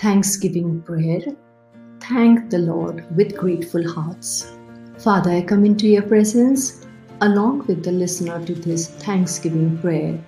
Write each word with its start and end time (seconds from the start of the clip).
Thanksgiving 0.00 0.80
prayer. 0.80 1.20
Thank 2.00 2.48
the 2.48 2.56
Lord 2.56 3.04
with 3.14 3.36
grateful 3.36 3.86
hearts. 3.86 4.50
Father, 4.98 5.30
I 5.30 5.42
come 5.42 5.66
into 5.66 5.88
your 5.88 6.00
presence 6.00 6.86
along 7.20 7.66
with 7.66 7.84
the 7.84 7.92
listener 7.92 8.42
to 8.46 8.54
this 8.54 8.86
Thanksgiving 8.86 9.76
prayer 9.76 10.18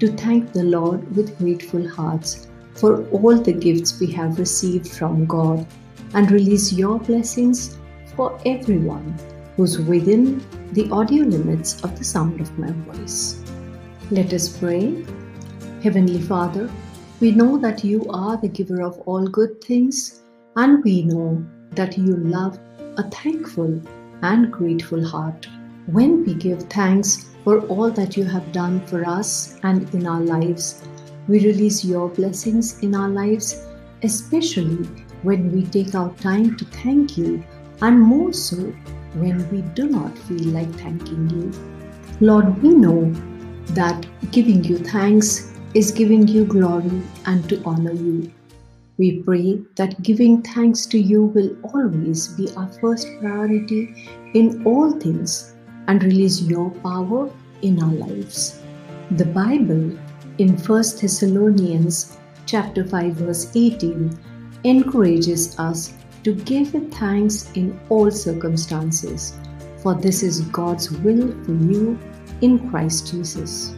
to 0.00 0.08
thank 0.08 0.52
the 0.52 0.64
Lord 0.64 1.16
with 1.16 1.38
grateful 1.38 1.88
hearts 1.88 2.48
for 2.74 3.08
all 3.08 3.40
the 3.40 3.54
gifts 3.54 3.98
we 3.98 4.08
have 4.12 4.38
received 4.38 4.88
from 4.88 5.24
God 5.24 5.66
and 6.12 6.30
release 6.30 6.70
your 6.70 6.98
blessings 6.98 7.78
for 8.14 8.38
everyone 8.44 9.18
who's 9.56 9.78
within 9.78 10.44
the 10.72 10.90
audio 10.90 11.24
limits 11.24 11.82
of 11.82 11.98
the 11.98 12.04
sound 12.04 12.42
of 12.42 12.58
my 12.58 12.72
voice. 12.92 13.42
Let 14.10 14.34
us 14.34 14.54
pray. 14.54 15.02
Heavenly 15.82 16.20
Father, 16.20 16.70
we 17.24 17.30
know 17.30 17.56
that 17.56 17.82
you 17.82 18.04
are 18.10 18.36
the 18.36 18.48
giver 18.48 18.82
of 18.82 18.98
all 19.06 19.26
good 19.26 19.58
things, 19.64 20.20
and 20.56 20.84
we 20.84 21.04
know 21.04 21.42
that 21.70 21.96
you 21.96 22.16
love 22.16 22.58
a 22.98 23.04
thankful 23.10 23.80
and 24.20 24.52
grateful 24.52 25.02
heart. 25.02 25.48
When 25.86 26.22
we 26.22 26.34
give 26.34 26.64
thanks 26.64 27.30
for 27.42 27.60
all 27.68 27.90
that 27.92 28.18
you 28.18 28.24
have 28.24 28.52
done 28.52 28.86
for 28.86 29.06
us 29.08 29.58
and 29.62 29.88
in 29.94 30.06
our 30.06 30.20
lives, 30.20 30.86
we 31.26 31.40
release 31.46 31.82
your 31.82 32.10
blessings 32.10 32.82
in 32.82 32.94
our 32.94 33.08
lives, 33.08 33.68
especially 34.02 34.84
when 35.22 35.50
we 35.50 35.64
take 35.64 35.94
our 35.94 36.12
time 36.16 36.58
to 36.58 36.66
thank 36.82 37.16
you, 37.16 37.42
and 37.80 37.98
more 37.98 38.34
so 38.34 38.56
when 39.14 39.48
we 39.50 39.62
do 39.72 39.88
not 39.88 40.18
feel 40.18 40.48
like 40.48 40.74
thanking 40.74 41.30
you. 41.30 41.50
Lord, 42.20 42.62
we 42.62 42.74
know 42.74 43.10
that 43.80 44.06
giving 44.30 44.62
you 44.62 44.76
thanks 44.76 45.53
is 45.74 45.90
giving 45.90 46.26
you 46.28 46.44
glory 46.44 47.02
and 47.26 47.48
to 47.48 47.62
honor 47.64 47.92
you. 47.92 48.30
We 48.96 49.22
pray 49.22 49.60
that 49.76 50.02
giving 50.02 50.42
thanks 50.42 50.86
to 50.86 50.98
you 50.98 51.24
will 51.24 51.56
always 51.74 52.28
be 52.28 52.48
our 52.56 52.68
first 52.80 53.08
priority 53.20 54.08
in 54.34 54.64
all 54.64 54.92
things 54.92 55.54
and 55.88 56.02
release 56.02 56.40
your 56.42 56.70
power 56.70 57.30
in 57.62 57.82
our 57.82 57.92
lives. 57.92 58.60
The 59.12 59.26
Bible 59.26 59.98
in 60.38 60.56
1 60.56 60.82
Thessalonians 61.00 62.18
chapter 62.46 62.84
5 62.84 63.14
verse 63.14 63.50
18 63.54 64.18
encourages 64.64 65.58
us 65.58 65.94
to 66.22 66.34
give 66.34 66.68
thanks 66.92 67.50
in 67.54 67.78
all 67.88 68.10
circumstances 68.10 69.34
for 69.84 69.94
this 69.94 70.22
is 70.22 70.40
God's 70.40 70.90
will 70.90 71.30
for 71.44 71.52
you 71.52 71.98
in 72.40 72.70
Christ 72.70 73.10
Jesus. 73.10 73.76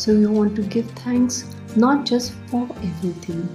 So 0.00 0.14
we 0.14 0.26
want 0.26 0.56
to 0.56 0.62
give 0.62 0.90
thanks 0.92 1.44
not 1.76 2.06
just 2.06 2.32
for 2.46 2.66
everything, 2.82 3.46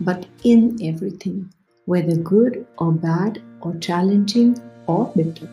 but 0.00 0.26
in 0.42 0.76
everything, 0.82 1.48
whether 1.84 2.16
good 2.16 2.66
or 2.78 2.90
bad 2.90 3.40
or 3.60 3.76
challenging 3.76 4.60
or 4.88 5.12
bitter. 5.14 5.48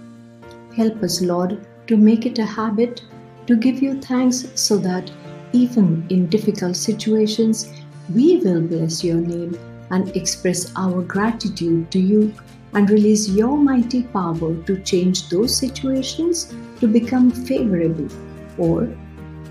Help 0.76 1.04
us, 1.04 1.22
Lord, 1.22 1.68
to 1.86 1.98
make 1.98 2.26
it 2.26 2.40
a 2.40 2.46
habit 2.48 3.04
to 3.46 3.56
give 3.56 3.84
you 3.84 4.02
thanks 4.02 4.48
so 4.56 4.78
that 4.78 5.12
even 5.54 6.08
in 6.10 6.26
difficult 6.26 6.76
situations, 6.76 7.72
we 8.16 8.38
will 8.38 8.62
bless 8.62 9.04
your 9.04 9.22
name 9.22 9.56
and 9.92 10.10
express 10.18 10.74
our 10.76 11.04
gratitude 11.04 11.92
to 11.92 12.00
you 12.00 12.34
and 12.74 12.90
release 12.90 13.30
your 13.30 13.56
mighty 13.56 14.02
power 14.02 14.56
to 14.64 14.82
change 14.82 15.30
those 15.30 15.56
situations 15.56 16.52
to 16.80 16.88
become 16.88 17.30
favorable 17.30 18.10
or 18.58 18.90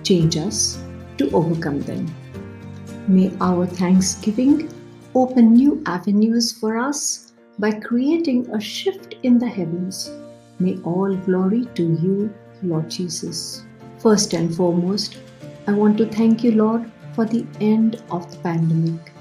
change 0.03 0.37
us 0.37 0.83
to 1.19 1.31
overcome 1.33 1.81
them. 1.81 2.13
May 3.07 3.33
our 3.41 3.67
thanksgiving 3.67 4.71
open 5.15 5.55
new 5.55 5.83
avenues 5.87 6.53
for 6.53 6.79
us 6.79 7.33
by 7.59 7.73
creating 7.73 8.49
a 8.51 8.61
shift 8.61 9.17
in 9.23 9.39
the 9.39 9.49
heavens. 9.49 10.11
May 10.59 10.79
all 10.83 11.17
glory 11.17 11.67
to 11.75 11.83
you, 11.83 12.33
Lord 12.63 12.91
Jesus. 12.91 13.65
First 13.99 14.33
and 14.35 14.55
foremost, 14.55 15.19
I 15.67 15.73
want 15.73 15.99
to 15.99 16.07
thank 16.07 16.45
you, 16.45 16.53
Lord, 16.53 16.91
for 17.15 17.25
the 17.25 17.45
end 17.61 18.03
of 18.11 18.31
the 18.31 18.39
pandemic. 18.39 19.13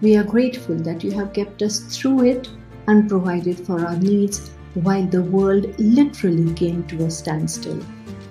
We 0.00 0.16
are 0.16 0.24
grateful 0.24 0.76
that 0.76 1.04
you 1.04 1.12
have 1.12 1.32
kept 1.32 1.62
us 1.62 1.80
through 1.80 2.24
it 2.24 2.48
and 2.86 3.08
provided 3.08 3.58
for 3.66 3.84
our 3.86 3.96
needs 3.96 4.50
while 4.74 5.06
the 5.06 5.22
world 5.22 5.66
literally 5.78 6.52
came 6.54 6.84
to 6.88 7.04
a 7.04 7.10
standstill. 7.10 7.80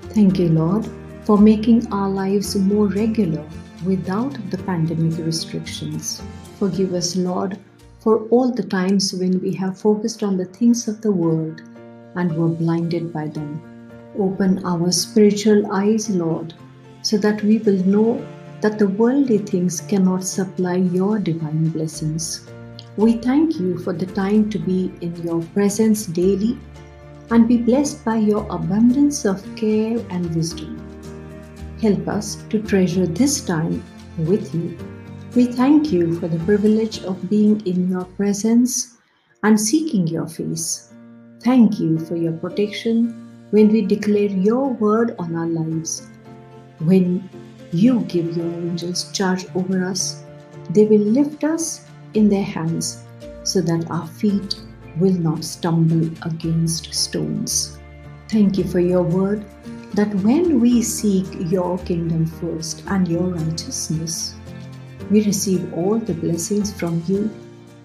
Thank 0.10 0.40
you, 0.40 0.50
Lord, 0.50 0.90
for 1.32 1.38
making 1.38 1.88
our 1.94 2.10
lives 2.10 2.58
more 2.58 2.88
regular 2.88 3.46
without 3.86 4.34
the 4.52 4.58
pandemic 4.58 5.18
restrictions. 5.26 6.22
Forgive 6.60 6.94
us, 6.94 7.16
Lord, 7.16 7.58
for 8.00 8.28
all 8.32 8.52
the 8.52 8.64
times 8.64 9.14
when 9.14 9.40
we 9.40 9.54
have 9.54 9.80
focused 9.80 10.24
on 10.24 10.36
the 10.36 10.44
things 10.58 10.90
of 10.90 11.00
the 11.00 11.14
world 11.14 11.62
and 12.16 12.36
were 12.36 12.50
blinded 12.50 13.14
by 13.14 13.30
them. 13.30 13.62
Open 14.20 14.62
our 14.66 14.92
spiritual 14.92 15.72
eyes, 15.72 16.10
Lord, 16.10 16.54
so 17.02 17.18
that 17.20 17.42
we 17.44 17.60
will 17.60 17.82
know 17.86 18.28
that 18.60 18.78
the 18.78 18.90
worldly 18.90 19.38
things 19.38 19.80
cannot 19.80 20.26
supply 20.26 20.76
your 20.76 21.18
divine 21.18 21.70
blessings. 21.70 22.46
We 22.98 23.14
thank 23.14 23.58
you 23.58 23.80
for 23.80 23.94
the 23.94 24.08
time 24.08 24.50
to 24.50 24.60
be 24.60 24.92
in 25.00 25.16
your 25.24 25.42
presence 25.54 26.08
daily 26.08 26.60
and 27.30 27.48
be 27.48 27.56
blessed 27.56 28.04
by 28.04 28.18
your 28.18 28.46
abundance 28.50 29.24
of 29.24 29.42
care 29.56 29.98
and 30.10 30.36
wisdom. 30.36 30.91
Help 31.82 32.08
us 32.08 32.36
to 32.50 32.62
treasure 32.62 33.08
this 33.08 33.42
time 33.42 33.84
with 34.20 34.54
you. 34.54 34.78
We 35.36 35.46
thank 35.46 35.92
you 35.92 36.20
for 36.20 36.28
the 36.28 36.38
privilege 36.46 37.04
of 37.04 37.28
being 37.28 37.66
in 37.66 37.90
your 37.90 38.06
presence 38.06 38.98
and 39.42 39.60
seeking 39.60 40.06
your 40.06 40.28
face. 40.28 40.94
Thank 41.42 41.80
you 41.80 41.98
for 41.98 42.16
your 42.16 42.34
protection 42.34 43.48
when 43.50 43.70
we 43.70 43.82
declare 43.82 44.30
your 44.30 44.70
word 44.74 45.16
on 45.18 45.36
our 45.36 45.48
lives. 45.48 46.08
When 46.80 47.28
you 47.72 48.02
give 48.02 48.38
your 48.38 48.46
angels 48.46 49.12
charge 49.12 49.46
over 49.56 49.84
us, 49.84 50.24
they 50.70 50.86
will 50.86 51.00
lift 51.00 51.44
us 51.44 51.88
in 52.14 52.30
their 52.30 52.44
hands 52.44 53.04
so 53.44 53.60
that 53.62 53.90
our 53.90 54.06
feet 54.06 54.56
will 55.00 55.14
not 55.14 55.44
stumble 55.44 56.12
against 56.28 56.94
stones. 56.94 57.80
Thank 58.30 58.60
you 58.60 58.66
for 58.66 58.80
your 58.80 59.02
word 59.02 59.44
that 59.94 60.14
when 60.24 60.62
we 60.62 60.82
seek 60.82 61.28
your 61.52 61.78
kingdom 61.80 62.26
first 62.26 62.84
and 62.88 63.08
your 63.08 63.24
righteousness, 63.24 64.36
we 65.10 65.26
receive 65.26 65.74
all 65.74 65.98
the 65.98 66.14
blessings 66.14 66.72
from 66.74 67.04
you, 67.08 67.30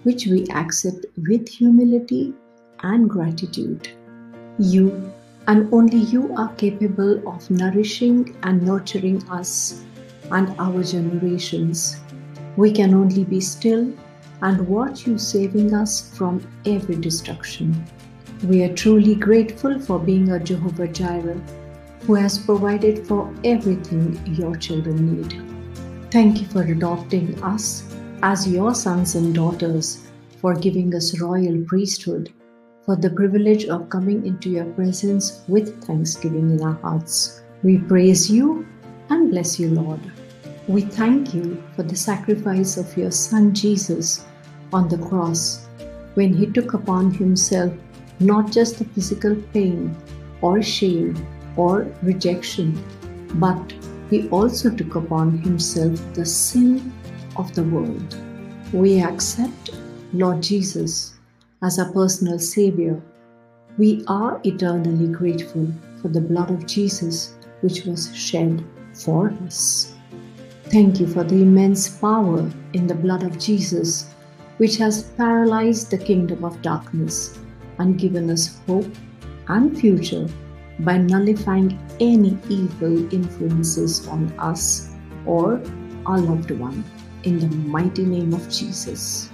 which 0.03 0.25
we 0.27 0.47
accept 0.47 1.05
with 1.17 1.49
humility 1.49 2.33
and 2.83 3.09
gratitude. 3.09 3.89
You 4.57 5.11
and 5.47 5.73
only 5.73 5.97
you 5.97 6.33
are 6.37 6.53
capable 6.55 7.27
of 7.27 7.49
nourishing 7.51 8.35
and 8.43 8.61
nurturing 8.63 9.21
us 9.29 9.83
and 10.31 10.55
our 10.59 10.83
generations. 10.83 11.97
We 12.55 12.71
can 12.71 12.93
only 12.93 13.25
be 13.25 13.41
still 13.41 13.93
and 14.41 14.67
watch 14.67 15.05
you 15.07 15.17
saving 15.17 15.73
us 15.73 16.15
from 16.17 16.45
every 16.65 16.95
destruction. 16.95 17.85
We 18.43 18.63
are 18.63 18.73
truly 18.73 19.15
grateful 19.15 19.79
for 19.79 19.99
being 19.99 20.31
a 20.31 20.39
Jehovah 20.39 20.87
Jireh 20.87 21.41
who 22.07 22.15
has 22.15 22.39
provided 22.39 23.05
for 23.05 23.29
everything 23.43 24.17
your 24.25 24.55
children 24.55 25.17
need. 25.17 26.09
Thank 26.09 26.39
you 26.39 26.47
for 26.47 26.61
adopting 26.61 27.43
us 27.43 27.83
as 28.23 28.47
your 28.47 28.73
sons 28.73 29.15
and 29.15 29.35
daughters, 29.35 30.07
for 30.39 30.55
giving 30.55 30.95
us 30.95 31.19
royal 31.19 31.61
priesthood, 31.65 32.33
for 32.85 32.95
the 32.95 33.09
privilege 33.09 33.65
of 33.65 33.89
coming 33.89 34.25
into 34.25 34.49
your 34.49 34.63
presence 34.71 35.43
with 35.49 35.83
thanksgiving 35.83 36.49
in 36.51 36.63
our 36.63 36.79
hearts. 36.81 37.43
We 37.61 37.79
praise 37.79 38.31
you 38.31 38.65
and 39.09 39.29
bless 39.29 39.59
you, 39.59 39.71
Lord. 39.71 39.99
We 40.69 40.83
thank 40.83 41.33
you 41.33 41.61
for 41.75 41.83
the 41.83 41.95
sacrifice 41.97 42.77
of 42.77 42.95
your 42.95 43.11
Son 43.11 43.53
Jesus 43.53 44.25
on 44.71 44.87
the 44.87 44.97
cross 44.97 45.67
when 46.13 46.33
he 46.33 46.45
took 46.45 46.73
upon 46.73 47.13
himself 47.13 47.73
not 48.21 48.49
just 48.49 48.79
the 48.79 48.85
physical 48.85 49.35
pain 49.51 49.93
or 50.41 50.61
shame 50.61 51.15
or 51.57 51.87
rejection, 52.03 52.81
but 53.35 53.73
he 54.09 54.29
also 54.29 54.69
took 54.69 54.95
upon 54.95 55.39
himself 55.39 55.99
the 56.13 56.25
sin 56.25 56.93
of 57.35 57.53
the 57.53 57.63
world. 57.63 58.15
We 58.71 59.01
accept 59.01 59.71
Lord 60.13 60.41
Jesus 60.41 61.15
as 61.61 61.79
our 61.79 61.91
personal 61.91 62.39
Savior. 62.39 63.01
We 63.77 64.03
are 64.07 64.39
eternally 64.43 65.07
grateful 65.07 65.67
for 66.01 66.07
the 66.07 66.21
blood 66.21 66.51
of 66.51 66.65
Jesus 66.65 67.35
which 67.61 67.85
was 67.85 68.15
shed 68.15 68.63
for 68.93 69.33
us. 69.45 69.93
Thank 70.65 70.99
you 70.99 71.07
for 71.07 71.23
the 71.23 71.41
immense 71.41 71.87
power 71.87 72.49
in 72.73 72.87
the 72.87 72.95
blood 72.95 73.23
of 73.23 73.39
Jesus, 73.39 74.13
which 74.57 74.77
has 74.77 75.03
paralyzed 75.03 75.89
the 75.89 75.97
kingdom 75.97 76.43
of 76.43 76.61
darkness 76.61 77.39
and 77.79 77.97
given 77.97 78.29
us 78.29 78.59
hope 78.67 78.91
and 79.47 79.77
future 79.79 80.27
by 80.79 80.97
nullifying 80.97 81.79
any 81.99 82.37
evil 82.49 83.13
influences 83.13 84.07
on 84.07 84.31
us 84.37 84.91
or 85.25 85.61
our 86.05 86.19
loved 86.19 86.51
one 86.51 86.83
in 87.23 87.39
the 87.39 87.47
mighty 87.47 88.05
name 88.05 88.33
of 88.33 88.49
Jesus. 88.49 89.29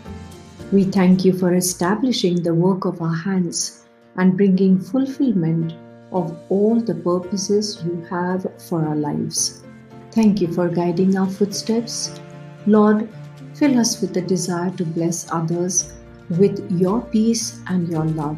We 0.71 0.85
thank 0.85 1.23
you 1.25 1.37
for 1.37 1.53
establishing 1.53 2.41
the 2.41 2.53
work 2.53 2.85
of 2.85 3.01
our 3.01 3.13
hands 3.13 3.85
and 4.15 4.37
bringing 4.37 4.79
fulfillment 4.79 5.73
of 6.11 6.35
all 6.49 6.79
the 6.79 6.95
purposes 6.95 7.83
you 7.85 8.05
have 8.09 8.47
for 8.69 8.85
our 8.87 8.95
lives. 8.95 9.63
Thank 10.11 10.41
you 10.41 10.51
for 10.53 10.69
guiding 10.69 11.17
our 11.17 11.29
footsteps. 11.29 12.19
Lord, 12.65 13.09
fill 13.55 13.79
us 13.79 14.01
with 14.01 14.13
the 14.13 14.21
desire 14.21 14.71
to 14.71 14.85
bless 14.85 15.31
others 15.31 15.93
with 16.29 16.71
your 16.71 17.01
peace 17.01 17.59
and 17.67 17.87
your 17.89 18.05
love. 18.05 18.37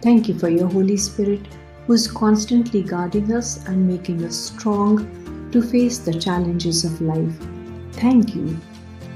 Thank 0.00 0.28
you 0.28 0.38
for 0.38 0.48
your 0.48 0.68
Holy 0.68 0.96
Spirit 0.96 1.46
who 1.86 1.92
is 1.94 2.10
constantly 2.10 2.82
guarding 2.82 3.32
us 3.32 3.64
and 3.66 3.88
making 3.88 4.24
us 4.24 4.36
strong 4.36 5.50
to 5.50 5.62
face 5.62 5.98
the 5.98 6.18
challenges 6.18 6.84
of 6.84 7.00
life. 7.00 7.34
Thank 7.92 8.34
you 8.34 8.56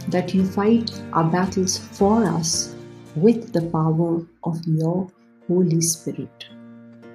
that 0.08 0.34
you 0.34 0.46
fight 0.46 0.90
our 1.12 1.24
battles 1.24 1.78
for 1.78 2.24
us 2.24 2.74
with 3.14 3.52
the 3.52 3.62
power 3.62 4.24
of 4.44 4.64
your 4.66 5.08
Holy 5.48 5.80
Spirit. 5.80 6.46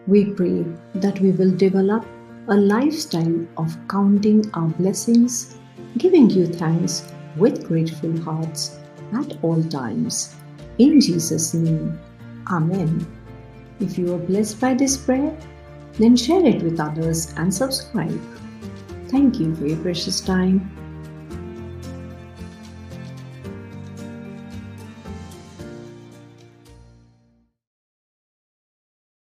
We 0.07 0.25
pray 0.33 0.65
that 0.95 1.19
we 1.19 1.31
will 1.31 1.55
develop 1.55 2.05
a 2.47 2.55
lifestyle 2.55 3.47
of 3.57 3.77
counting 3.87 4.49
our 4.53 4.67
blessings, 4.69 5.57
giving 5.97 6.29
you 6.29 6.47
thanks 6.47 7.11
with 7.37 7.67
grateful 7.67 8.19
hearts 8.21 8.79
at 9.13 9.37
all 9.43 9.63
times. 9.63 10.35
In 10.79 10.99
Jesus' 10.99 11.53
name, 11.53 11.99
Amen. 12.51 13.05
If 13.81 13.97
you 13.97 14.13
are 14.13 14.19
blessed 14.19 14.61
by 14.61 14.75
this 14.75 14.95
prayer, 14.95 15.35
then 15.93 16.15
share 16.15 16.45
it 16.45 16.61
with 16.61 16.79
others 16.79 17.33
and 17.35 17.53
subscribe. 17.53 18.21
Thank 19.07 19.39
you 19.39 19.55
for 19.55 19.65
your 19.65 19.77
precious 19.77 20.21
time. 20.21 20.69